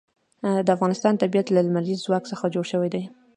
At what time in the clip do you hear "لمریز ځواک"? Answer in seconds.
1.67-2.23